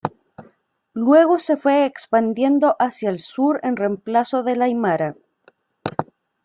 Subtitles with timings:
[0.95, 5.15] Luego se fue expandiendo hacia el sur en reemplazo del aimara.